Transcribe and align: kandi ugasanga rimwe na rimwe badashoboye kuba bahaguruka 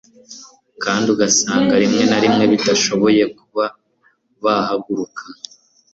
kandi 0.83 1.05
ugasanga 1.13 1.73
rimwe 1.83 2.03
na 2.09 2.19
rimwe 2.23 2.43
badashoboye 2.51 3.23
kuba 3.37 3.65
bahaguruka 4.43 5.21